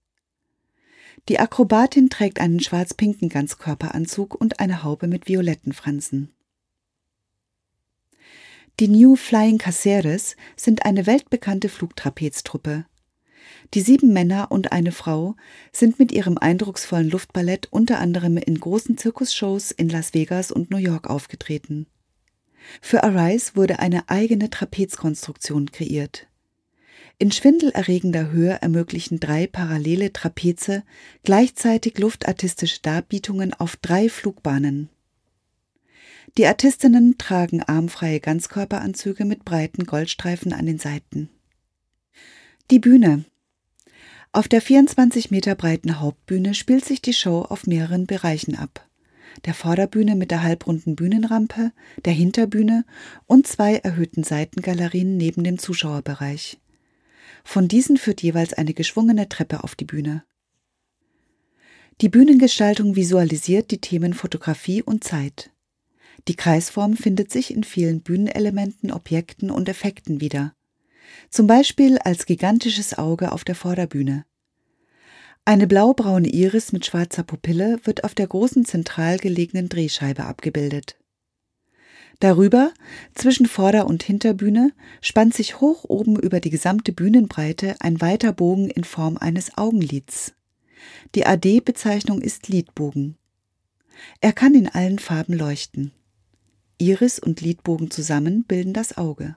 Die 1.28 1.39
Akrobatin 1.39 2.10
trägt 2.10 2.39
einen 2.39 2.60
schwarz-pinken 2.60 3.30
Ganzkörperanzug 3.30 4.36
und 4.36 4.60
eine 4.60 4.84
Haube 4.84 5.08
mit 5.08 5.28
violetten 5.28 5.74
Fransen. 5.74 6.34
Die 8.80 8.88
New 8.88 9.18
Flying 9.18 9.58
Caceres 9.58 10.38
sind 10.56 10.86
eine 10.86 11.06
weltbekannte 11.06 11.68
Flugtrapeztruppe. 11.68 12.86
Die 13.74 13.82
sieben 13.82 14.13
Männer 14.13 14.51
und 14.51 14.72
eine 14.72 14.92
Frau 14.92 15.36
sind 15.74 16.00
mit 16.00 16.12
ihrem 16.12 16.38
eindrucksvollen 16.38 17.10
Luftballett 17.10 17.68
unter 17.72 18.00
anderem 18.00 18.38
in 18.38 18.60
großen 18.60 18.98
Zirkusshows 18.98 19.72
in 19.72 19.89
Las 19.89 20.13
Vegas 20.13 20.51
und 20.51 20.72
New 20.72 20.78
York 20.78 21.10
aufgetreten. 21.10 21.88
Für 22.82 23.04
Arise 23.04 23.56
wurde 23.56 23.80
eine 23.80 24.10
eigene 24.10 24.50
Trapezkonstruktion 24.50 25.72
kreiert. 25.72 26.28
In 27.18 27.32
schwindelerregender 27.32 28.32
Höhe 28.32 28.62
ermöglichen 28.62 29.20
drei 29.20 29.46
parallele 29.46 30.13
Trapeze 30.13 30.84
gleichzeitig 31.24 31.98
luftartistische 31.98 32.82
Darbietungen 32.82 33.54
auf 33.54 33.75
drei 33.75 34.08
Flugbahnen. 34.08 34.89
Die 36.38 36.46
Artistinnen 36.46 37.18
tragen 37.18 37.62
armfreie 37.62 38.20
Ganzkörperanzüge 38.20 39.25
mit 39.25 39.44
breiten 39.44 39.86
Goldstreifen 39.86 40.54
an 40.54 40.66
den 40.66 40.80
Seiten. 40.80 41.30
Die 42.72 42.80
Bühne. 42.80 43.25
Auf 44.32 44.48
der 44.48 44.62
24 44.62 45.32
Meter 45.32 45.56
breiten 45.56 46.00
Hauptbühne 46.00 46.54
spielt 46.54 46.86
sich 46.86 47.01
die 47.01 47.13
Show 47.13 47.42
auf 47.42 47.66
mehreren 47.66 48.06
Bereichen 48.06 48.56
ab. 48.56 48.88
Der 49.46 49.53
Vorderbühne 49.53 50.15
mit 50.15 50.31
der 50.31 50.43
halbrunden 50.43 50.96
Bühnenrampe, 50.96 51.72
der 52.05 52.13
Hinterbühne 52.13 52.86
und 53.25 53.48
zwei 53.48 53.75
erhöhten 53.75 54.24
Seitengalerien 54.24 55.17
neben 55.17 55.43
dem 55.43 55.58
Zuschauerbereich. 55.58 56.60
Von 57.43 57.67
diesen 57.67 57.98
führt 57.98 58.22
jeweils 58.22 58.53
eine 58.53 58.74
geschwungene 58.74 59.29
Treppe 59.29 59.63
auf 59.63 59.75
die 59.75 59.86
Bühne. 59.86 60.24
Die 62.01 62.10
Bühnengestaltung 62.10 62.96
visualisiert 62.96 63.72
die 63.72 63.81
Themen 63.81 64.13
Fotografie 64.13 64.81
und 64.81 65.03
Zeit. 65.03 65.51
Die 66.27 66.36
Kreisform 66.36 66.96
findet 66.96 67.31
sich 67.31 67.53
in 67.53 67.63
vielen 67.63 68.01
Bühnenelementen, 68.01 68.91
Objekten 68.91 69.51
und 69.51 69.67
Effekten 69.67 70.22
wieder. 70.22 70.53
Zum 71.29 71.48
Beispiel 71.48 71.98
als 71.98 72.25
gigantisches 72.25 72.98
Auge 72.98 73.31
auf 73.31 73.43
der 73.43 73.55
Vorderbühne. 73.55 74.25
Eine 75.50 75.65
blaubraune 75.65 76.27
Iris 76.27 76.74
mit 76.74 76.86
schwarzer 76.86 77.24
Pupille 77.24 77.79
wird 77.84 78.03
auf 78.03 78.13
der 78.13 78.27
großen 78.27 78.65
zentral 78.65 79.18
gelegenen 79.18 79.68
Drehscheibe 79.68 80.25
abgebildet. 80.25 80.96
Darüber, 82.20 82.72
zwischen 83.15 83.48
Vorder- 83.48 83.88
und 83.88 84.03
Hinterbühne, 84.03 84.74
spannt 85.01 85.34
sich 85.34 85.60
hoch 85.60 85.86
oben 85.86 86.20
über 86.20 86.39
die 86.39 86.51
gesamte 86.51 86.91
Bühnenbreite 86.91 87.77
ein 87.79 88.00
weiter 88.00 88.32
Bogen 88.32 88.70
in 88.70 88.84
Form 88.84 89.18
eines 89.18 89.58
Augenlids. 89.58 90.34
Die 91.15 91.25
AD-Bezeichnung 91.25 92.22
ist 92.22 92.48
Lidbogen. 92.48 93.18
Er 94.22 94.34
kann 94.34 94.53
in 94.53 94.68
allen 94.70 95.00
Farben 95.00 95.34
leuchten. 95.34 95.94
Iris 96.77 97.18
und 97.18 97.41
Lidbogen 97.41 97.89
zusammen 97.89 98.44
bilden 98.44 98.74
das 98.74 99.00
Auge. 99.00 99.36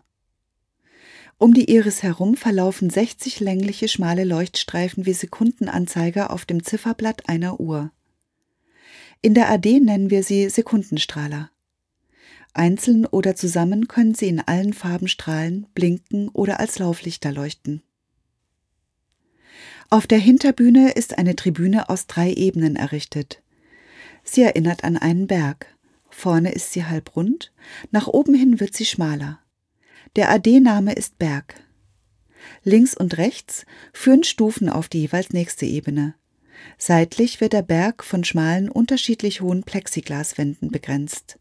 Um 1.42 1.54
die 1.54 1.72
Iris 1.72 2.04
herum 2.04 2.36
verlaufen 2.36 2.88
60 2.88 3.40
längliche 3.40 3.88
schmale 3.88 4.22
Leuchtstreifen 4.22 5.06
wie 5.06 5.12
Sekundenanzeiger 5.12 6.30
auf 6.30 6.44
dem 6.44 6.62
Zifferblatt 6.62 7.28
einer 7.28 7.58
Uhr. 7.58 7.90
In 9.22 9.34
der 9.34 9.50
AD 9.50 9.80
nennen 9.80 10.08
wir 10.08 10.22
sie 10.22 10.48
Sekundenstrahler. 10.48 11.50
Einzeln 12.54 13.06
oder 13.06 13.34
zusammen 13.34 13.88
können 13.88 14.14
sie 14.14 14.28
in 14.28 14.38
allen 14.38 14.72
Farben 14.72 15.08
strahlen, 15.08 15.66
blinken 15.74 16.28
oder 16.28 16.60
als 16.60 16.78
Lauflichter 16.78 17.32
leuchten. 17.32 17.82
Auf 19.90 20.06
der 20.06 20.20
Hinterbühne 20.20 20.92
ist 20.92 21.18
eine 21.18 21.34
Tribüne 21.34 21.88
aus 21.88 22.06
drei 22.06 22.32
Ebenen 22.32 22.76
errichtet. 22.76 23.42
Sie 24.22 24.42
erinnert 24.42 24.84
an 24.84 24.96
einen 24.96 25.26
Berg. 25.26 25.66
Vorne 26.08 26.52
ist 26.52 26.72
sie 26.72 26.84
halbrund, 26.84 27.52
nach 27.90 28.06
oben 28.06 28.34
hin 28.34 28.60
wird 28.60 28.74
sie 28.74 28.84
schmaler. 28.84 29.41
Der 30.14 30.30
AD-Name 30.30 30.92
ist 30.92 31.18
Berg. 31.18 31.54
Links 32.64 32.94
und 32.94 33.16
rechts 33.16 33.64
führen 33.94 34.24
Stufen 34.24 34.68
auf 34.68 34.90
die 34.90 35.00
jeweils 35.00 35.30
nächste 35.30 35.64
Ebene. 35.64 36.14
Seitlich 36.76 37.40
wird 37.40 37.54
der 37.54 37.62
Berg 37.62 38.04
von 38.04 38.22
schmalen, 38.22 38.68
unterschiedlich 38.68 39.40
hohen 39.40 39.62
Plexiglaswänden 39.62 40.70
begrenzt. 40.70 41.38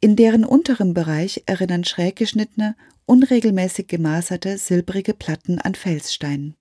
In 0.00 0.16
deren 0.16 0.44
unterem 0.44 0.94
Bereich 0.94 1.44
erinnern 1.46 1.84
schräg 1.84 2.16
geschnittene, 2.16 2.74
unregelmäßig 3.04 3.86
gemaßerte, 3.86 4.58
silbrige 4.58 5.14
Platten 5.14 5.60
an 5.60 5.76
Felssteinen. 5.76 6.56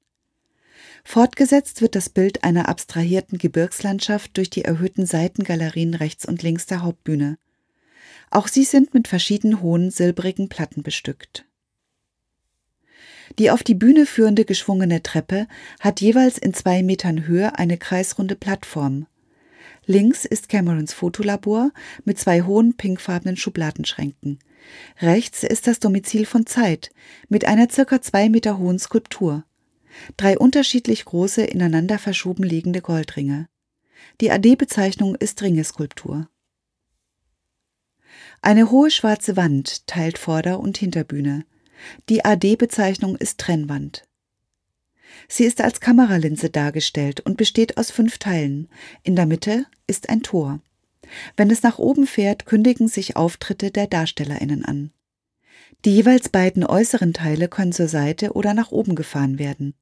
Fortgesetzt 1.04 1.82
wird 1.82 1.96
das 1.96 2.10
Bild 2.10 2.44
einer 2.44 2.70
abstrahierten 2.70 3.40
Gebirgslandschaft 3.40 4.38
durch 4.38 4.52
die 4.52 4.64
erhöhten 4.64 5.08
Seitengalerien 5.08 5.96
rechts 5.96 6.26
und 6.28 6.44
links 6.44 6.68
der 6.68 6.84
Hauptbühne. 6.84 7.40
Auch 8.30 8.48
sie 8.48 8.64
sind 8.64 8.94
mit 8.94 9.08
verschieden 9.08 9.62
hohen 9.62 9.92
silbrigen 9.92 10.50
Platten 10.50 10.84
bestückt. 10.84 11.46
Die 13.40 13.50
auf 13.50 13.64
die 13.64 13.76
Bühne 13.76 14.06
führende 14.06 14.46
geschwungene 14.46 15.02
Treppe 15.02 15.48
hat 15.80 16.02
jeweils 16.02 16.38
in 16.38 16.54
zwei 16.54 16.84
Metern 16.84 17.28
Höhe 17.28 17.58
eine 17.58 17.78
kreisrunde 17.78 18.36
Plattform. 18.36 19.08
Links 19.86 20.26
ist 20.26 20.50
Camerons 20.50 20.94
Fotolabor 20.94 21.72
mit 22.04 22.20
zwei 22.20 22.42
hohen 22.42 22.76
pinkfarbenen 22.76 23.38
Schubladenschränken. 23.38 24.40
Rechts 25.00 25.44
ist 25.44 25.68
das 25.68 25.80
Domizil 25.80 26.26
von 26.26 26.46
Zeit 26.46 26.92
mit 27.30 27.46
einer 27.46 27.70
circa 27.70 28.02
zwei 28.02 28.30
Meter 28.30 28.58
hohen 28.58 28.80
Skulptur 28.80 29.44
drei 30.18 30.38
unterschiedlich 30.38 31.06
große, 31.06 31.44
ineinander 31.44 32.00
verschoben 32.00 32.44
liegende 32.44 32.82
Goldringe. 32.82 33.48
Die 34.22 34.32
AD-Bezeichnung 34.32 35.16
ist 35.16 35.42
Ringeskulptur. 35.42 36.28
Eine 38.42 38.72
hohe 38.72 38.92
schwarze 38.92 39.38
Wand 39.38 39.88
teilt 39.88 40.18
Vorder- 40.18 40.60
und 40.60 40.78
Hinterbühne. 40.78 41.46
Die 42.10 42.24
AD-Bezeichnung 42.24 43.16
ist 43.16 43.40
Trennwand. 43.40 44.08
Sie 45.28 45.46
ist 45.46 45.62
als 45.62 45.80
Kameralinse 45.80 46.50
dargestellt 46.50 47.22
und 47.22 47.38
besteht 47.38 47.78
aus 47.78 47.92
fünf 47.92 48.18
Teilen. 48.18 48.68
In 49.04 49.16
der 49.16 49.26
Mitte 49.26 49.66
ist 49.88 50.10
ein 50.10 50.22
Tor. 50.22 50.60
Wenn 51.38 51.52
es 51.52 51.64
nach 51.64 51.80
oben 51.80 52.08
fährt, 52.08 52.46
kündigen 52.46 52.88
sich 52.88 53.16
Auftritte 53.16 53.72
der 53.72 53.88
DarstellerInnen 53.88 54.66
an. 54.66 54.92
Die 55.84 55.92
jeweils 55.92 56.30
beiden 56.30 56.66
äußeren 56.66 57.14
Teile 57.14 57.48
können 57.48 57.72
zur 57.72 57.88
Seite 57.88 58.34
oder 58.34 58.54
nach 58.54 58.72
oben 58.72 58.96
gefahren 58.96 59.38
werden. 59.38 59.76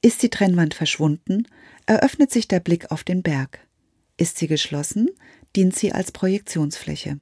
Ist 0.00 0.22
die 0.22 0.30
Trennwand 0.30 0.74
verschwunden, 0.74 1.46
eröffnet 1.86 2.30
sich 2.30 2.48
der 2.48 2.60
Blick 2.60 2.90
auf 2.90 3.04
den 3.04 3.22
Berg. 3.22 3.60
Ist 4.16 4.38
sie 4.38 4.46
geschlossen, 4.46 5.10
dient 5.56 5.76
sie 5.76 5.92
als 5.92 6.12
Projektionsfläche. 6.12 7.20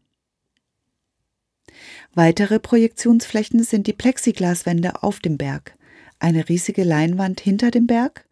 Weitere 2.14 2.58
Projektionsflächen 2.58 3.62
sind 3.64 3.86
die 3.86 3.92
Plexiglaswände 3.92 5.02
auf 5.02 5.20
dem 5.20 5.36
Berg, 5.38 5.76
eine 6.18 6.48
riesige 6.48 6.84
Leinwand 6.84 7.40
hinter 7.40 7.70
dem 7.70 7.86
Berg 7.86 8.26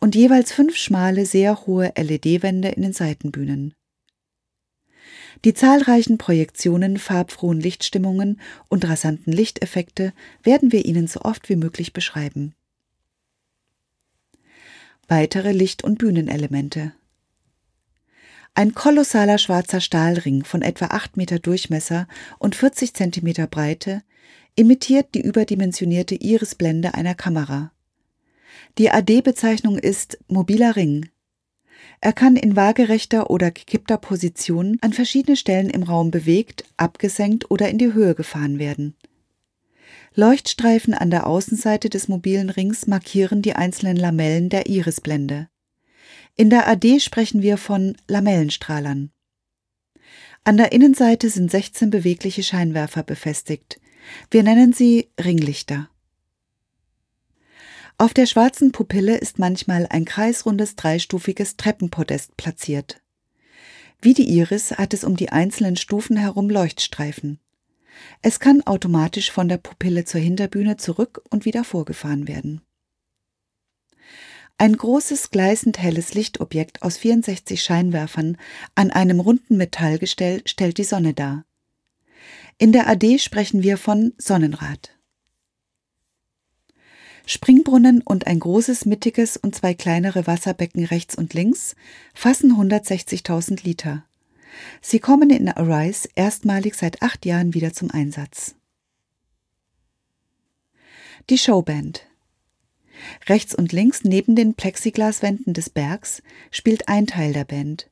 und 0.00 0.14
jeweils 0.14 0.52
fünf 0.52 0.76
schmale, 0.76 1.26
sehr 1.26 1.66
hohe 1.66 1.92
LED-Wände 1.96 2.68
in 2.68 2.82
den 2.82 2.92
Seitenbühnen. 2.92 3.74
Die 5.44 5.54
zahlreichen 5.54 6.18
Projektionen, 6.18 6.98
farbfrohen 6.98 7.60
Lichtstimmungen 7.60 8.40
und 8.68 8.88
rasanten 8.88 9.32
Lichteffekte 9.32 10.12
werden 10.42 10.72
wir 10.72 10.84
Ihnen 10.84 11.08
so 11.08 11.20
oft 11.22 11.48
wie 11.48 11.56
möglich 11.56 11.92
beschreiben 11.92 12.54
weitere 15.12 15.52
Licht- 15.52 15.84
und 15.84 15.98
Bühnenelemente. 15.98 16.94
Ein 18.54 18.74
kolossaler 18.74 19.38
schwarzer 19.38 19.80
Stahlring 19.80 20.44
von 20.44 20.60
etwa 20.60 20.86
8 20.86 21.16
Meter 21.16 21.38
Durchmesser 21.38 22.06
und 22.38 22.54
40 22.54 22.92
Zentimeter 22.92 23.46
Breite 23.46 24.02
imitiert 24.56 25.14
die 25.14 25.22
überdimensionierte 25.22 26.16
Irisblende 26.16 26.92
einer 26.92 27.14
Kamera. 27.14 27.72
Die 28.76 28.90
AD-Bezeichnung 28.90 29.78
ist 29.78 30.18
mobiler 30.28 30.76
Ring. 30.76 31.08
Er 32.02 32.12
kann 32.12 32.36
in 32.36 32.54
waagerechter 32.54 33.30
oder 33.30 33.50
gekippter 33.50 33.96
Position 33.96 34.76
an 34.82 34.92
verschiedene 34.92 35.36
Stellen 35.36 35.70
im 35.70 35.82
Raum 35.82 36.10
bewegt, 36.10 36.64
abgesenkt 36.76 37.50
oder 37.50 37.70
in 37.70 37.78
die 37.78 37.94
Höhe 37.94 38.14
gefahren 38.14 38.58
werden. 38.58 38.94
Leuchtstreifen 40.14 40.92
an 40.92 41.10
der 41.10 41.26
Außenseite 41.26 41.88
des 41.88 42.08
mobilen 42.08 42.50
Rings 42.50 42.86
markieren 42.86 43.40
die 43.40 43.54
einzelnen 43.54 43.96
Lamellen 43.96 44.50
der 44.50 44.66
Irisblende. 44.66 45.48
In 46.36 46.48
der 46.48 46.66
AD 46.66 47.00
sprechen 47.00 47.42
wir 47.42 47.58
von 47.58 47.96
Lamellenstrahlern. 48.08 49.10
An 50.44 50.56
der 50.56 50.72
Innenseite 50.72 51.28
sind 51.28 51.50
16 51.50 51.90
bewegliche 51.90 52.42
Scheinwerfer 52.42 53.02
befestigt. 53.02 53.80
Wir 54.30 54.42
nennen 54.42 54.72
sie 54.72 55.10
Ringlichter. 55.22 55.88
Auf 57.98 58.14
der 58.14 58.26
schwarzen 58.26 58.72
Pupille 58.72 59.18
ist 59.18 59.38
manchmal 59.38 59.86
ein 59.90 60.04
kreisrundes 60.04 60.74
dreistufiges 60.74 61.56
Treppenpodest 61.56 62.36
platziert. 62.36 63.00
Wie 64.00 64.14
die 64.14 64.28
Iris 64.28 64.72
hat 64.72 64.94
es 64.94 65.04
um 65.04 65.16
die 65.16 65.30
einzelnen 65.30 65.76
Stufen 65.76 66.16
herum 66.16 66.50
Leuchtstreifen. 66.50 67.38
Es 68.22 68.40
kann 68.40 68.62
automatisch 68.62 69.30
von 69.30 69.48
der 69.48 69.58
Pupille 69.58 70.04
zur 70.04 70.20
Hinterbühne 70.20 70.78
zurück 70.78 71.22
und 71.30 71.44
wieder 71.44 71.62
vorgefahren 71.62 72.26
werden. 72.26 72.62
Ein 74.58 74.76
großes 74.76 75.30
gleißend 75.30 75.78
helles 75.78 76.14
Lichtobjekt 76.14 76.82
aus 76.82 76.96
64 76.96 77.62
Scheinwerfern 77.62 78.36
an 78.74 78.90
einem 78.90 79.18
runden 79.20 79.56
Metallgestell 79.56 80.42
stellt 80.46 80.78
die 80.78 80.84
Sonne 80.84 81.14
dar. 81.14 81.44
In 82.58 82.72
der 82.72 82.88
AD 82.88 83.18
sprechen 83.18 83.62
wir 83.62 83.76
von 83.76 84.12
Sonnenrad. 84.18 84.96
Springbrunnen 87.26 88.02
und 88.02 88.26
ein 88.26 88.40
großes 88.40 88.84
mittiges 88.84 89.36
und 89.36 89.54
zwei 89.54 89.74
kleinere 89.74 90.26
Wasserbecken 90.26 90.84
rechts 90.84 91.16
und 91.16 91.34
links 91.34 91.76
fassen 92.14 92.52
160.000 92.52 93.64
Liter. 93.64 94.04
Sie 94.80 94.98
kommen 94.98 95.30
in 95.30 95.48
Arise 95.48 96.08
erstmalig 96.14 96.74
seit 96.74 97.02
acht 97.02 97.24
Jahren 97.24 97.54
wieder 97.54 97.72
zum 97.72 97.90
Einsatz. 97.90 98.54
Die 101.30 101.38
Showband. 101.38 102.06
Rechts 103.26 103.54
und 103.54 103.72
links 103.72 104.04
neben 104.04 104.34
den 104.34 104.54
Plexiglaswänden 104.54 105.54
des 105.54 105.70
Bergs 105.70 106.22
spielt 106.50 106.88
ein 106.88 107.06
Teil 107.06 107.32
der 107.32 107.44
Band. 107.44 107.88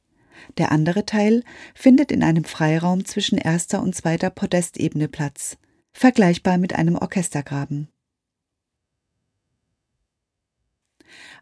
Der 0.59 0.73
andere 0.73 1.07
Teil 1.07 1.45
findet 1.75 2.11
in 2.11 2.23
einem 2.23 2.45
Freiraum 2.45 3.05
zwischen 3.05 3.39
erster 3.39 3.83
und 3.83 3.95
zweiter 3.95 4.31
Podestebene 4.31 5.09
Platz, 5.09 5.57
vergleichbar 5.93 6.59
mit 6.59 6.75
einem 6.75 6.97
Orchestergraben. 6.97 7.89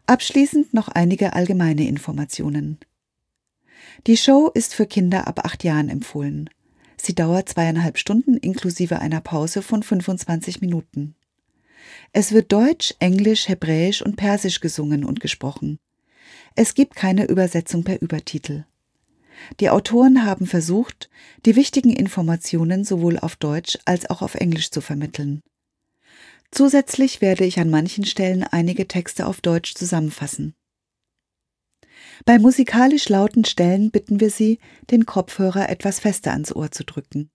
Abschließend 0.05 0.73
noch 0.73 0.87
einige 0.87 1.33
allgemeine 1.33 1.87
Informationen. 1.87 2.79
Die 4.07 4.17
Show 4.17 4.49
ist 4.53 4.73
für 4.73 4.85
Kinder 4.85 5.27
ab 5.27 5.45
acht 5.45 5.63
Jahren 5.63 5.89
empfohlen. 5.89 6.49
Sie 6.97 7.15
dauert 7.15 7.49
zweieinhalb 7.49 7.97
Stunden 7.97 8.37
inklusive 8.37 8.99
einer 8.99 9.21
Pause 9.21 9.61
von 9.61 9.83
25 9.83 10.61
Minuten. 10.61 11.15
Es 12.11 12.31
wird 12.31 12.51
Deutsch, 12.51 12.93
Englisch, 12.99 13.47
Hebräisch 13.47 14.01
und 14.01 14.15
Persisch 14.15 14.59
gesungen 14.59 15.03
und 15.03 15.19
gesprochen. 15.19 15.79
Es 16.55 16.73
gibt 16.73 16.95
keine 16.95 17.25
Übersetzung 17.25 17.83
per 17.83 18.01
Übertitel. 18.01 18.65
Die 19.59 19.69
Autoren 19.69 20.25
haben 20.25 20.45
versucht, 20.45 21.09
die 21.45 21.55
wichtigen 21.55 21.91
Informationen 21.91 22.83
sowohl 22.83 23.17
auf 23.19 23.35
Deutsch 23.35 23.77
als 23.85 24.09
auch 24.09 24.21
auf 24.21 24.35
Englisch 24.35 24.71
zu 24.71 24.81
vermitteln. 24.81 25.41
Zusätzlich 26.51 27.21
werde 27.21 27.45
ich 27.45 27.59
an 27.59 27.69
manchen 27.69 28.05
Stellen 28.05 28.43
einige 28.43 28.87
Texte 28.87 29.27
auf 29.27 29.39
Deutsch 29.39 29.75
zusammenfassen. 29.75 30.55
Bei 32.25 32.39
musikalisch 32.39 33.07
lauten 33.07 33.45
Stellen 33.45 33.91
bitten 33.91 34.19
wir 34.19 34.29
Sie, 34.29 34.59
den 34.91 35.05
Kopfhörer 35.05 35.69
etwas 35.69 35.99
fester 35.99 36.31
ans 36.31 36.53
Ohr 36.53 36.71
zu 36.71 36.83
drücken. 36.83 37.29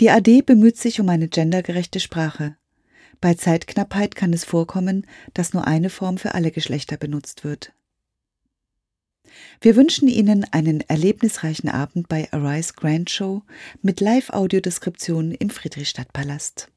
Die 0.00 0.10
AD 0.10 0.42
bemüht 0.42 0.76
sich 0.78 1.00
um 1.00 1.08
eine 1.08 1.28
gendergerechte 1.28 2.00
Sprache. 2.00 2.56
Bei 3.20 3.34
Zeitknappheit 3.34 4.14
kann 4.14 4.32
es 4.32 4.44
vorkommen, 4.44 5.06
dass 5.34 5.52
nur 5.52 5.66
eine 5.66 5.90
Form 5.90 6.18
für 6.18 6.34
alle 6.34 6.50
Geschlechter 6.50 6.96
benutzt 6.96 7.44
wird. 7.44 7.72
Wir 9.60 9.76
wünschen 9.76 10.08
Ihnen 10.08 10.44
einen 10.52 10.80
erlebnisreichen 10.82 11.68
Abend 11.68 12.08
bei 12.08 12.30
Arise 12.32 12.74
Grand 12.74 13.10
Show 13.10 13.42
mit 13.82 14.00
Live-Audiodeskription 14.00 15.32
im 15.32 15.50
Friedrichstadtpalast. 15.50 16.70